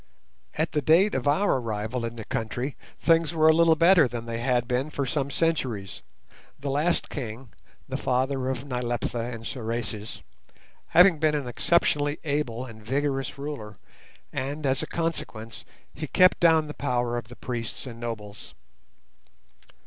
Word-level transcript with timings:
At 0.55 0.71
the 0.71 0.81
date 0.81 1.13
of 1.13 1.27
our 1.27 1.57
arrival 1.59 2.05
in 2.05 2.15
the 2.15 2.25
country 2.25 2.75
things 2.99 3.35
were 3.35 3.47
a 3.47 3.53
little 3.53 3.75
better 3.75 4.07
than 4.07 4.25
they 4.25 4.39
had 4.39 4.67
been 4.67 4.89
for 4.89 5.05
some 5.05 5.29
centuries, 5.29 6.01
the 6.59 6.71
last 6.71 7.07
king, 7.07 7.49
the 7.87 7.97
father 7.97 8.49
of 8.49 8.65
Nyleptha 8.65 9.19
and 9.21 9.45
Sorais, 9.45 10.23
having 10.87 11.19
been 11.19 11.35
an 11.35 11.47
exceptionally 11.47 12.17
able 12.23 12.65
and 12.65 12.83
vigorous 12.83 13.37
ruler, 13.37 13.77
and, 14.33 14.65
as 14.65 14.81
a 14.81 14.87
consequence, 14.87 15.65
he 15.93 16.07
kept 16.07 16.39
down 16.39 16.65
the 16.65 16.73
power 16.73 17.15
of 17.15 17.27
the 17.27 17.35
priests 17.35 17.85
and 17.85 17.99
nobles. 17.99 18.55